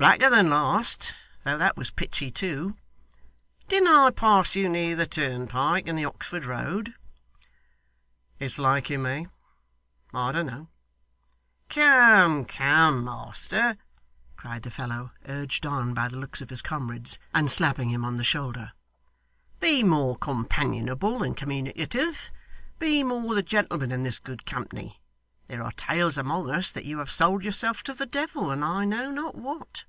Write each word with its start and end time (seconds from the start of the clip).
'Blacker 0.00 0.30
than 0.30 0.48
last, 0.48 1.14
though 1.44 1.58
that 1.58 1.76
was 1.76 1.90
pitchy 1.90 2.30
too. 2.30 2.74
Didn't 3.68 3.88
I 3.94 4.08
pass 4.10 4.56
you 4.56 4.66
near 4.66 4.96
the 4.96 5.06
turnpike 5.06 5.86
in 5.86 5.94
the 5.94 6.06
Oxford 6.06 6.46
Road?' 6.46 6.94
'It's 8.38 8.58
like 8.58 8.88
you 8.88 8.98
may. 8.98 9.26
I 10.14 10.32
don't 10.32 10.46
know.' 10.46 10.70
'Come, 11.68 12.46
come, 12.46 13.04
master,' 13.04 13.76
cried 14.38 14.62
the 14.62 14.70
fellow, 14.70 15.12
urged 15.28 15.66
on 15.66 15.92
by 15.92 16.08
the 16.08 16.16
looks 16.16 16.40
of 16.40 16.48
his 16.48 16.62
comrades, 16.62 17.18
and 17.34 17.50
slapping 17.50 17.90
him 17.90 18.02
on 18.02 18.16
the 18.16 18.24
shoulder; 18.24 18.72
'be 19.60 19.82
more 19.82 20.16
companionable 20.16 21.22
and 21.22 21.36
communicative. 21.36 22.30
Be 22.78 23.02
more 23.02 23.34
the 23.34 23.42
gentleman 23.42 23.92
in 23.92 24.02
this 24.04 24.18
good 24.18 24.46
company. 24.46 24.98
There 25.48 25.62
are 25.62 25.72
tales 25.72 26.16
among 26.16 26.48
us 26.48 26.72
that 26.72 26.86
you 26.86 27.00
have 27.00 27.12
sold 27.12 27.44
yourself 27.44 27.82
to 27.82 27.92
the 27.92 28.06
devil, 28.06 28.50
and 28.50 28.64
I 28.64 28.86
know 28.86 29.10
not 29.10 29.34
what. 29.34 29.84